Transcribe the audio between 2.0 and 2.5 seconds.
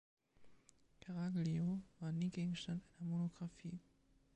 nie